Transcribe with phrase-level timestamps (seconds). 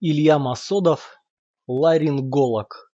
[0.00, 1.20] Илья Масодов,
[1.66, 2.92] ларинголог.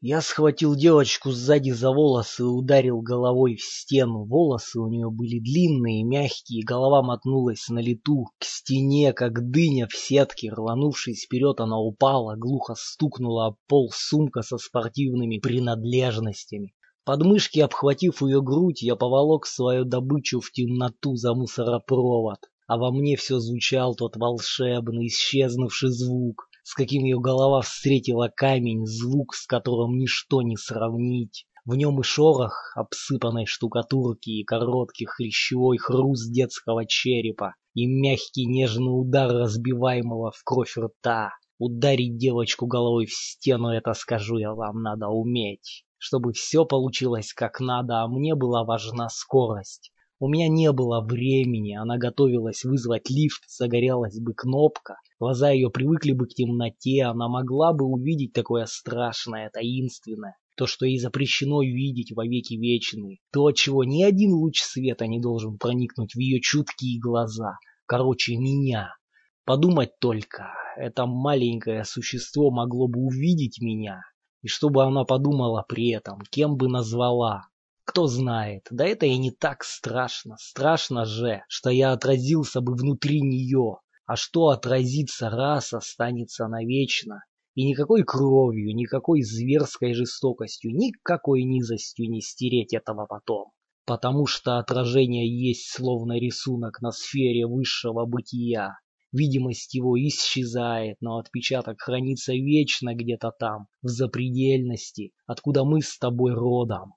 [0.00, 4.24] Я схватил девочку сзади за волосы и ударил головой в стену.
[4.24, 9.94] Волосы у нее были длинные, мягкие, голова мотнулась на лету, к стене, как дыня в
[9.94, 10.50] сетке.
[10.50, 16.72] Рванувшись вперед, она упала, глухо стукнула об пол сумка со спортивными принадлежностями.
[17.04, 22.38] Подмышки обхватив ее грудь, я поволок свою добычу в темноту за мусоропровод
[22.68, 28.84] а во мне все звучал тот волшебный, исчезнувший звук, с каким ее голова встретила камень,
[28.84, 31.46] звук, с которым ничто не сравнить.
[31.64, 39.00] В нем и шорох обсыпанной штукатурки, и короткий хрящевой хруст детского черепа, и мягкий нежный
[39.00, 41.30] удар разбиваемого в кровь рта.
[41.58, 45.84] Ударить девочку головой в стену, это, скажу я вам, надо уметь.
[45.96, 49.90] Чтобы все получилось как надо, а мне была важна скорость.
[50.20, 56.10] У меня не было времени, она готовилась вызвать лифт, загорелась бы кнопка, глаза ее привыкли
[56.10, 62.10] бы к темноте, она могла бы увидеть такое страшное, таинственное, то, что ей запрещено видеть
[62.16, 66.98] во веки вечные, то, чего ни один луч света не должен проникнуть в ее чуткие
[66.98, 68.96] глаза, короче, меня.
[69.44, 74.00] Подумать только, это маленькое существо могло бы увидеть меня,
[74.42, 77.44] и что бы она подумала при этом, кем бы назвала,
[77.88, 80.36] кто знает, да это и не так страшно.
[80.38, 83.78] Страшно же, что я отразился бы внутри нее.
[84.04, 87.24] А что отразится раз, останется навечно.
[87.54, 93.52] И никакой кровью, никакой зверской жестокостью, никакой низостью не стереть этого потом.
[93.86, 98.74] Потому что отражение есть словно рисунок на сфере высшего бытия.
[99.12, 106.34] Видимость его исчезает, но отпечаток хранится вечно где-то там, в запредельности, откуда мы с тобой
[106.34, 106.92] родом.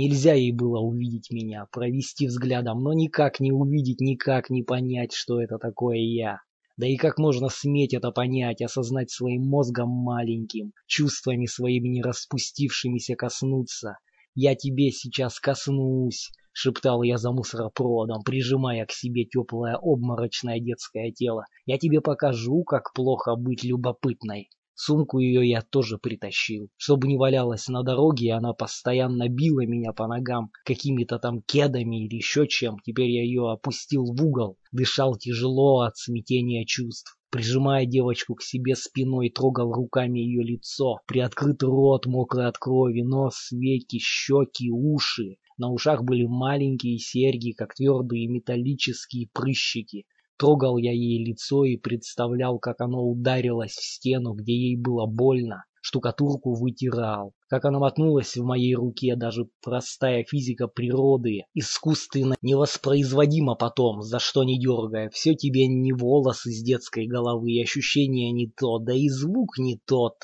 [0.00, 5.42] Нельзя ей было увидеть меня, провести взглядом, но никак не увидеть, никак не понять, что
[5.42, 6.38] это такое я.
[6.76, 13.16] Да и как можно сметь это понять, осознать своим мозгом маленьким, чувствами своими не распустившимися
[13.16, 13.98] коснуться.
[14.36, 21.46] «Я тебе сейчас коснусь»,— шептал я за мусоропроводом, прижимая к себе теплое обморочное детское тело.
[21.66, 24.48] «Я тебе покажу, как плохо быть любопытной».
[24.80, 26.68] Сумку ее я тоже притащил.
[26.76, 32.14] Чтобы не валялась на дороге, она постоянно била меня по ногам какими-то там кедами или
[32.14, 32.76] еще чем.
[32.84, 37.18] Теперь я ее опустил в угол, дышал тяжело от смятения чувств.
[37.30, 43.50] Прижимая девочку к себе спиной, трогал руками ее лицо, приоткрыт рот, мокрый от крови, нос,
[43.50, 45.38] веки, щеки, уши.
[45.56, 50.06] На ушах были маленькие серьги, как твердые металлические прыщики.
[50.38, 55.64] Трогал я ей лицо и представлял, как оно ударилось в стену, где ей было больно.
[55.80, 57.32] Штукатурку вытирал.
[57.48, 64.44] Как она мотнулась в моей руке, даже простая физика природы, искусственно невоспроизводима потом, за что
[64.44, 65.10] не дергая.
[65.10, 69.80] Все тебе не волос из детской головы, и ощущение не то, да и звук не
[69.86, 70.14] тот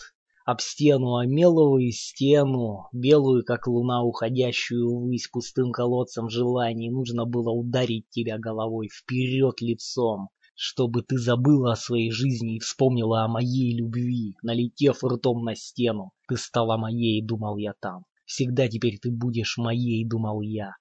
[0.45, 7.51] об стену, о меловую стену, белую, как луна, уходящую ввысь пустым колодцем желаний, нужно было
[7.51, 13.75] ударить тебя головой вперед лицом, чтобы ты забыла о своей жизни и вспомнила о моей
[13.75, 16.13] любви, налетев ртом на стену.
[16.29, 18.05] Ты стала моей, думал я там.
[18.27, 20.73] Всегда теперь ты будешь моей, думал я.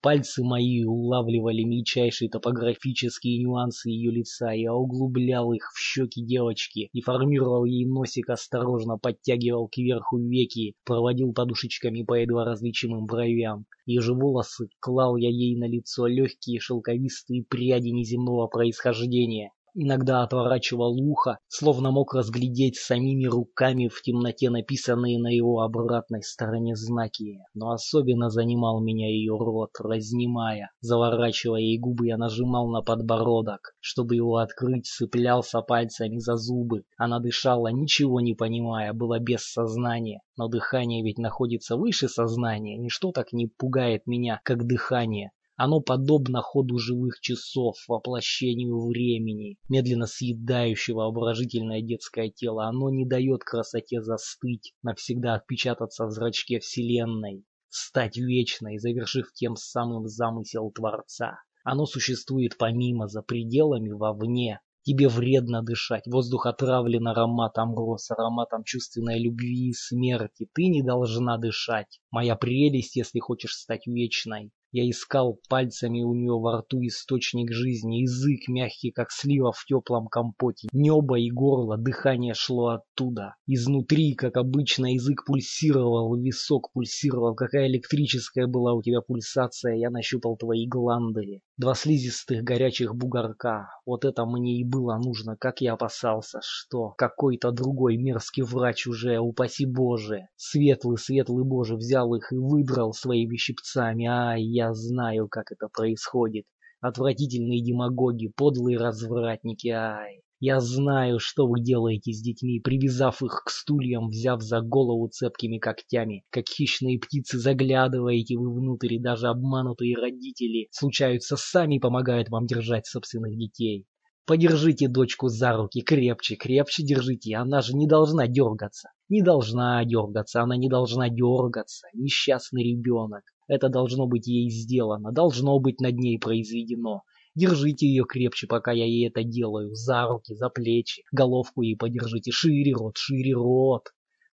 [0.00, 7.64] Пальцы мои улавливали мельчайшие топографические нюансы ее лица, я углублял их в щеки девочки, деформировал
[7.64, 13.66] ей носик, осторожно подтягивал кверху веки, проводил подушечками по едва различимым бровям.
[13.86, 19.50] Ее волосы клал я ей на лицо легкие шелковистые пряди неземного происхождения
[19.80, 26.74] иногда отворачивал ухо, словно мог разглядеть самими руками в темноте написанные на его обратной стороне
[26.74, 27.38] знаки.
[27.54, 30.70] Но особенно занимал меня ее рот, разнимая.
[30.80, 33.74] Заворачивая ей губы, я нажимал на подбородок.
[33.78, 36.82] Чтобы его открыть, цеплялся пальцами за зубы.
[36.96, 40.20] Она дышала, ничего не понимая, была без сознания.
[40.36, 42.76] Но дыхание ведь находится выше сознания.
[42.76, 45.30] Ничто так не пугает меня, как дыхание.
[45.60, 52.66] Оно подобно ходу живых часов, воплощению времени, медленно съедающего обворожительное детское тело.
[52.66, 60.06] Оно не дает красоте застыть, навсегда отпечататься в зрачке Вселенной, стать вечной, завершив тем самым
[60.06, 61.40] замысел Творца.
[61.64, 64.60] Оно существует помимо, за пределами, вовне.
[64.82, 70.48] Тебе вредно дышать, воздух отравлен ароматом роз, ароматом чувственной любви и смерти.
[70.54, 72.00] Ты не должна дышать.
[72.12, 74.52] Моя прелесть, если хочешь стать вечной.
[74.70, 80.08] Я искал пальцами у нее во рту источник жизни, язык мягкий, как слива в теплом
[80.08, 83.34] компоте, небо и горло, дыхание шло оттуда.
[83.46, 90.36] Изнутри, как обычно, язык пульсировал, висок пульсировал, какая электрическая была у тебя пульсация, я нащупал
[90.36, 91.40] твои гланды.
[91.56, 97.52] Два слизистых горячих бугорка, вот это мне и было нужно, как я опасался, что какой-то
[97.52, 104.06] другой мерзкий врач уже, упаси Боже, светлый, светлый Боже, взял их и выдрал своими щипцами,
[104.06, 106.44] ай, я знаю, как это происходит.
[106.80, 110.22] Отвратительные демагоги, подлые развратники, ай.
[110.40, 115.58] Я знаю, что вы делаете с детьми, привязав их к стульям, взяв за голову цепкими
[115.58, 116.24] когтями.
[116.30, 122.86] Как хищные птицы заглядываете вы внутрь, и даже обманутые родители случаются сами помогают вам держать
[122.86, 123.86] собственных детей.
[124.26, 128.88] Подержите дочку за руки, крепче, крепче держите, она же не должна дергаться.
[129.08, 133.22] Не должна дергаться, она не должна дергаться, несчастный ребенок.
[133.46, 137.04] Это должно быть ей сделано, должно быть над ней произведено.
[137.34, 142.32] Держите ее крепче, пока я ей это делаю, за руки, за плечи, головку ей подержите,
[142.32, 143.84] шире рот, шире рот.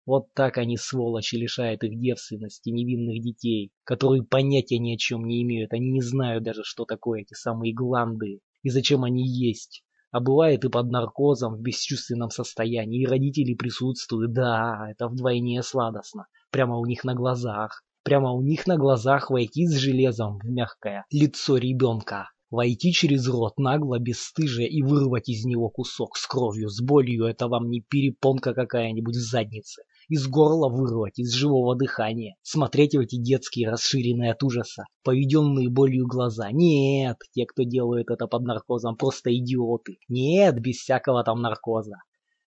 [0.05, 5.41] Вот так они, сволочи, лишают их девственности невинных детей, которые понятия ни о чем не
[5.43, 9.84] имеют, они не знают даже, что такое эти самые гланды и зачем они есть.
[10.15, 16.27] А бывает и под наркозом, в бесчувственном состоянии, и родители присутствуют, да, это вдвойне сладостно,
[16.51, 21.03] прямо у них на глазах прямо у них на глазах войти с железом в мягкое
[21.11, 22.29] лицо ребенка.
[22.49, 27.47] Войти через рот нагло, бесстыжие и вырвать из него кусок с кровью, с болью, это
[27.49, 29.81] вам не перепонка какая-нибудь в заднице.
[30.07, 32.35] Из горла вырвать, из живого дыхания.
[32.43, 36.51] Смотреть в эти детские, расширенные от ужаса, поведенные болью глаза.
[36.51, 39.97] Нет, те, кто делает это под наркозом, просто идиоты.
[40.07, 41.95] Нет, без всякого там наркоза.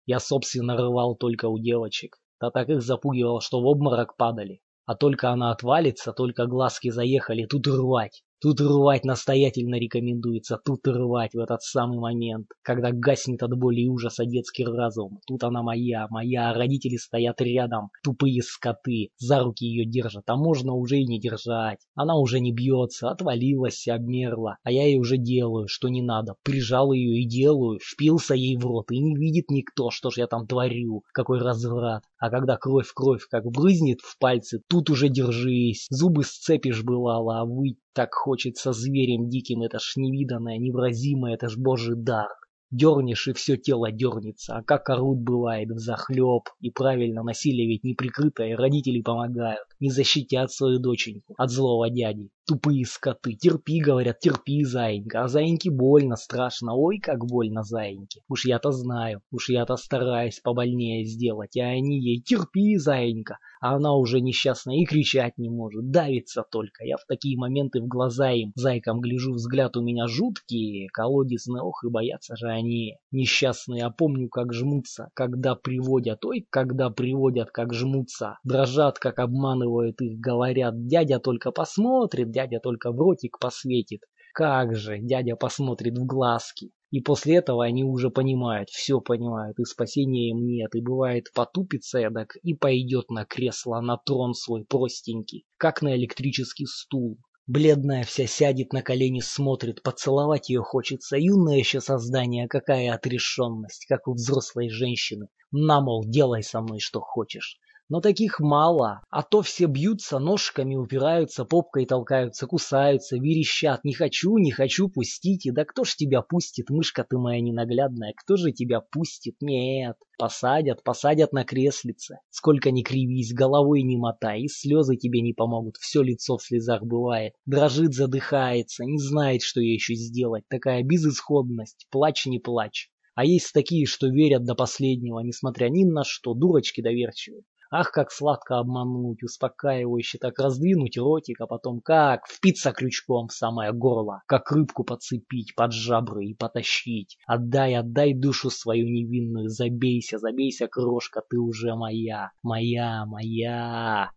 [0.06, 2.18] Я, собственно, рывал только у девочек.
[2.40, 4.62] Да так их запугивал, что в обморок падали.
[4.86, 8.24] А только она отвалится, только глазки заехали, тут рвать.
[8.40, 13.88] Тут рвать настоятельно рекомендуется, тут рвать в этот самый момент, когда гаснет от боли и
[13.88, 15.22] ужаса детский разум.
[15.26, 20.74] Тут она моя, моя, родители стоят рядом, тупые скоты, за руки ее держат, а можно
[20.74, 21.80] уже и не держать.
[21.96, 26.36] Она уже не бьется, отвалилась, обмерла, а я ей уже делаю, что не надо.
[26.44, 30.28] Прижал ее и делаю, впился ей в рот, и не видит никто, что ж я
[30.28, 32.04] там творю, какой разврат.
[32.20, 37.42] А когда кровь в кровь как брызнет в пальцы, тут уже держись, зубы сцепишь бывало,
[37.42, 42.30] а вы так хочется зверем диким, это ж невиданное, невразимое, это ж божий дар.
[42.72, 46.50] Дернешь, и все тело дернется, а как орут бывает взахлеб.
[46.60, 52.30] И правильно, насилие ведь неприкрытое, родители помогают, не защитят свою доченьку от злого дяди.
[52.48, 53.34] Тупые скоты.
[53.34, 55.24] Терпи, говорят, терпи, заинька.
[55.24, 56.76] А заиньке больно, страшно.
[56.76, 58.22] Ой, как больно, заиньке.
[58.30, 59.22] Уж я-то знаю.
[59.32, 61.58] Уж я-то стараюсь побольнее сделать.
[61.58, 63.38] А они ей терпи, заинька.
[63.60, 65.90] А она уже несчастная и кричать не может.
[65.90, 66.86] Давится только.
[66.86, 70.88] Я в такие моменты в глаза им, зайкам гляжу, взгляд у меня жуткий.
[70.94, 72.98] Колодезный, ох, и боятся же они.
[73.12, 76.24] Несчастные, а помню, как жмутся, когда приводят.
[76.24, 78.38] Ой, когда приводят, как жмутся.
[78.44, 80.88] Дрожат, как обманывают их, говорят.
[80.88, 84.02] Дядя только посмотрит, дядя только в ротик посветит.
[84.32, 86.70] Как же, дядя посмотрит в глазки.
[86.92, 91.98] И после этого они уже понимают, все понимают, и спасения им нет, и бывает потупится
[91.98, 97.18] эдак и пойдет на кресло, на трон свой простенький, как на электрический стул.
[97.48, 101.18] Бледная вся сядет на колени, смотрит, поцеловать ее хочется.
[101.18, 105.28] Юное еще создание, какая отрешенность, как у взрослой женщины.
[105.52, 107.58] На, мол, делай со мной что хочешь.
[107.90, 113.86] Но таких мало, а то все бьются ножками, упираются, попкой толкаются, кусаются, верещат.
[113.86, 115.54] Не хочу, не хочу, пустите.
[115.54, 119.36] Да кто ж тебя пустит, мышка ты моя ненаглядная, кто же тебя пустит?
[119.42, 119.96] Нет.
[120.18, 122.20] Посадят, посадят на креслице.
[122.30, 126.84] Сколько ни кривись, головой не мотай, и слезы тебе не помогут, все лицо в слезах
[126.84, 127.36] бывает.
[127.46, 130.44] Дрожит, задыхается, не знает, что ей еще сделать.
[130.50, 132.90] Такая безысходность, плачь не плачь.
[133.16, 137.44] А есть такие, что верят до последнего, несмотря ни на что, дурочки доверчивые.
[137.70, 143.74] Ах, как сладко обмануть, успокаивающе так раздвинуть ротик, а потом как впиться крючком в самое
[143.74, 147.18] горло, как рыбку подцепить под жабры и потащить.
[147.28, 154.12] Отдай, отдай душу свою невинную, забейся, забейся, крошка, ты уже моя, моя, моя.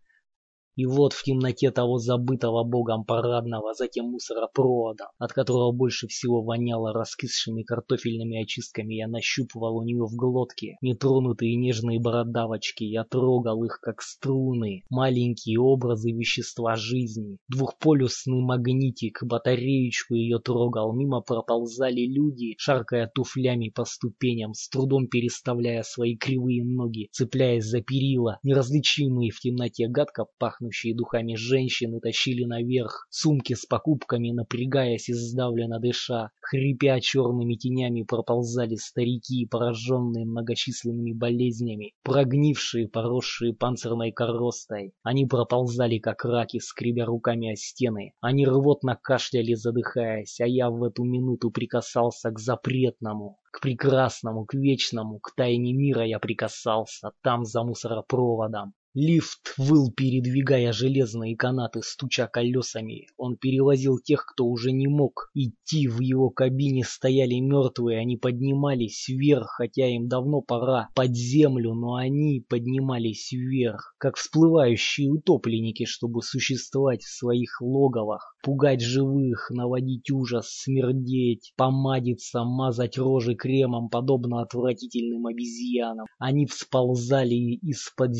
[0.80, 6.94] И вот в темноте того забытого богом парадного, затем мусоропровода, от которого больше всего воняло
[6.94, 13.78] раскисшими картофельными очистками, я нащупывал у нее в глотке нетронутые нежные бородавочки, я трогал их
[13.82, 17.36] как струны, маленькие образы вещества жизни.
[17.48, 25.82] Двухполюсный магнитик, батареечку ее трогал, мимо проползали люди, шаркая туфлями по ступеням, с трудом переставляя
[25.82, 32.44] свои кривые ноги, цепляясь за перила, неразличимые в темноте гадко пахнут пахнущие духами женщины тащили
[32.44, 36.30] наверх сумки с покупками, напрягаясь и сдавленно дыша.
[36.40, 44.92] Хрипя черными тенями проползали старики, пораженные многочисленными болезнями, прогнившие, поросшие панцирной коростой.
[45.02, 48.12] Они проползали, как раки, скребя руками о стены.
[48.20, 54.54] Они рвотно кашляли, задыхаясь, а я в эту минуту прикасался к запретному, к прекрасному, к
[54.54, 58.74] вечному, к тайне мира я прикасался, там за мусоропроводом.
[58.92, 63.06] Лифт выл, передвигая железные канаты, стуча колесами.
[63.16, 65.86] Он перевозил тех, кто уже не мог идти.
[65.86, 71.94] В его кабине стояли мертвые, они поднимались вверх, хотя им давно пора под землю, но
[71.94, 80.48] они поднимались вверх, как всплывающие утопленники, чтобы существовать в своих логовах, пугать живых, наводить ужас,
[80.50, 86.06] смердеть, помадиться, мазать рожи кремом, подобно отвратительным обезьянам.
[86.18, 88.16] Они всползали из-под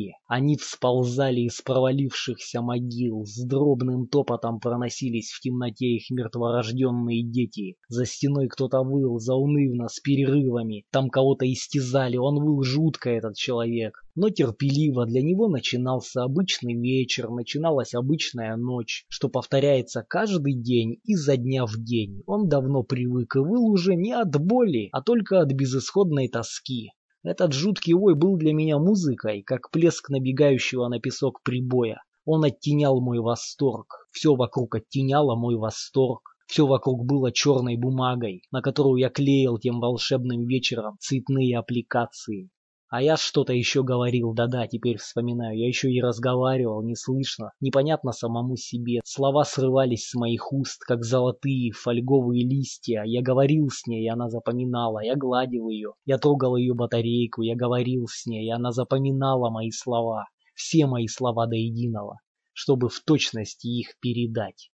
[0.00, 7.76] земли, они всползали из провалившихся могил, с дробным топотом проносились в темноте их мертворожденные дети.
[7.88, 10.84] За стеной кто-то выл, заунывно, с перерывами.
[10.90, 14.00] Там кого-то истязали, он выл жутко, этот человек.
[14.14, 21.36] Но терпеливо для него начинался обычный вечер, начиналась обычная ночь, что повторяется каждый день изо
[21.36, 22.22] дня в день.
[22.26, 26.90] Он давно привык и выл уже не от боли, а только от безысходной тоски.
[27.22, 32.02] Этот жуткий вой был для меня музыкой, как плеск набегающего на песок прибоя.
[32.24, 34.08] Он оттенял мой восторг.
[34.10, 36.36] Все вокруг оттеняло мой восторг.
[36.46, 42.50] Все вокруг было черной бумагой, на которую я клеил тем волшебным вечером цветные аппликации.
[42.90, 48.10] А я что-то еще говорил, да-да, теперь вспоминаю, я еще и разговаривал, не слышно, непонятно
[48.10, 48.98] самому себе.
[49.04, 53.04] Слова срывались с моих уст, как золотые фольговые листья.
[53.04, 57.54] Я говорил с ней, и она запоминала, я гладил ее, я трогал ее батарейку, я
[57.54, 62.18] говорил с ней, и она запоминала мои слова, все мои слова до единого,
[62.52, 64.72] чтобы в точности их передать.